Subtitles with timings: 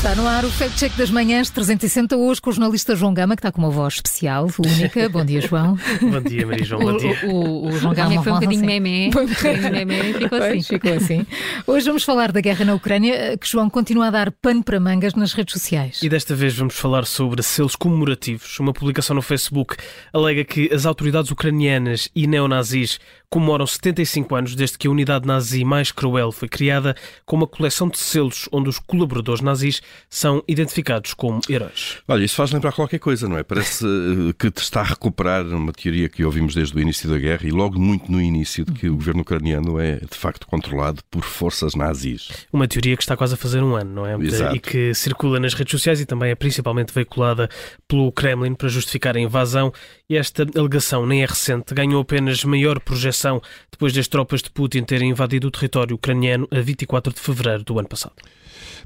[0.00, 3.36] Está no ar o Fact Check das Manhãs 360 hoje com o jornalista João Gama,
[3.36, 5.06] que está com uma voz especial, única.
[5.10, 5.76] Bom dia, João.
[6.00, 6.80] Bom dia, Maria João.
[6.80, 7.18] Bom dia.
[7.24, 9.10] O, o, o João Gama foi um bocadinho memé.
[9.12, 10.62] Foi um bocadinho memé, ficou assim.
[10.62, 11.26] ficou assim.
[11.66, 15.12] Hoje vamos falar da guerra na Ucrânia, que João continua a dar pano para mangas
[15.12, 16.00] nas redes sociais.
[16.02, 18.58] E desta vez vamos falar sobre selos comemorativos.
[18.58, 19.76] Uma publicação no Facebook
[20.14, 22.98] alega que as autoridades ucranianas e neonazis
[23.28, 27.88] comemoram 75 anos desde que a unidade nazi mais cruel foi criada, com uma coleção
[27.88, 31.98] de selos onde os colaboradores nazis são identificados como heróis.
[32.08, 33.42] Olha, isso faz lembrar qualquer coisa, não é?
[33.42, 37.18] Parece eh, que te está a recuperar uma teoria que ouvimos desde o início da
[37.18, 41.02] guerra e logo muito no início de que o governo ucraniano é de facto controlado
[41.10, 42.28] por forças nazis.
[42.52, 44.16] Uma teoria que está quase a fazer um ano, não é?
[44.16, 44.56] Exato.
[44.56, 47.48] E que circula nas redes sociais e também é principalmente veiculada
[47.86, 49.72] pelo Kremlin para justificar a invasão.
[50.08, 54.82] E esta alegação nem é recente, ganhou apenas maior projeção depois das tropas de Putin
[54.82, 58.14] terem invadido o território ucraniano a 24 de fevereiro do ano passado.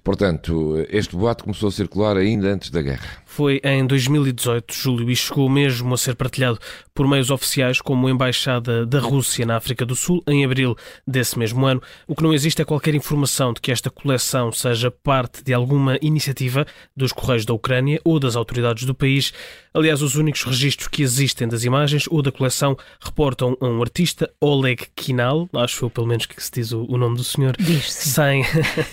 [0.02, 3.23] Portanto, este boato começou a circular ainda antes da guerra.
[3.36, 6.56] Foi em 2018, Júlio, e chegou mesmo a ser partilhado
[6.94, 11.36] por meios oficiais como a Embaixada da Rússia na África do Sul, em abril desse
[11.36, 11.82] mesmo ano.
[12.06, 15.98] O que não existe é qualquer informação de que esta coleção seja parte de alguma
[16.00, 16.64] iniciativa
[16.96, 19.32] dos Correios da Ucrânia ou das autoridades do país.
[19.76, 24.30] Aliás, os únicos registros que existem das imagens ou da coleção reportam a um artista,
[24.40, 28.44] Oleg Kinal, acho eu pelo menos que se diz o, nome do senhor, sem,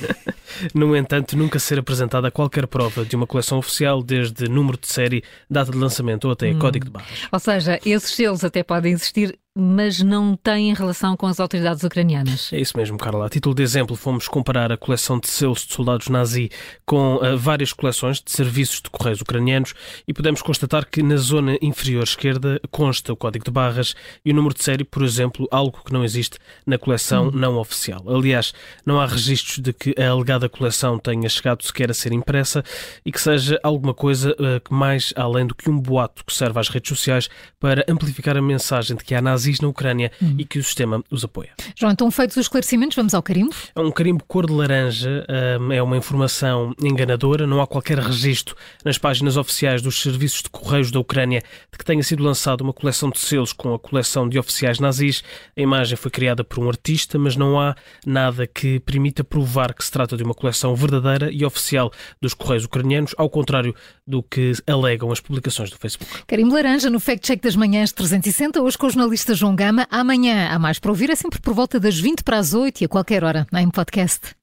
[0.73, 4.87] no entanto, nunca ser apresentada qualquer prova de uma coleção oficial desde de número de
[4.87, 6.59] série, data de lançamento ou até hum.
[6.59, 7.27] código de barras.
[7.31, 12.53] Ou seja, esses selos até podem existir mas não tem relação com as autoridades ucranianas.
[12.53, 13.25] É isso mesmo, Carla.
[13.25, 16.49] A título de exemplo, fomos comparar a coleção de selos de soldados nazi
[16.85, 19.73] com uh, várias coleções de serviços de correios ucranianos
[20.07, 24.33] e podemos constatar que na zona inferior esquerda consta o código de barras e o
[24.33, 27.31] número de série, por exemplo, algo que não existe na coleção hum.
[27.33, 28.03] não oficial.
[28.07, 28.53] Aliás,
[28.85, 32.63] não há registros de que a alegada coleção tenha chegado sequer a ser impressa
[33.05, 36.69] e que seja alguma coisa uh, mais além do que um boato que serve às
[36.69, 37.29] redes sociais
[37.59, 40.35] para amplificar a mensagem de que há nazis nazis na Ucrânia uhum.
[40.37, 41.49] e que o sistema os apoia.
[41.75, 43.55] João, então feitos os esclarecimentos, vamos ao carimbo?
[43.75, 45.25] É um carimbo cor de laranja,
[45.59, 50.49] hum, é uma informação enganadora, não há qualquer registro nas páginas oficiais dos serviços de
[50.49, 51.41] correios da Ucrânia
[51.71, 55.23] de que tenha sido lançada uma coleção de selos com a coleção de oficiais nazis.
[55.57, 57.75] A imagem foi criada por um artista, mas não há
[58.05, 61.91] nada que permita provar que se trata de uma coleção verdadeira e oficial
[62.21, 63.73] dos correios ucranianos, ao contrário
[64.05, 66.11] do que alegam as publicações do Facebook.
[66.27, 69.87] Carimbo laranja no Fact Check das Manhãs 360, hoje com o jornalista jornalista João Gama.
[69.89, 72.85] Amanhã há mais para ouvir, é sempre por volta das 20 para as 8 e
[72.85, 74.35] a qualquer hora em podcast.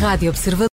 [0.00, 0.68] Rádio Observador.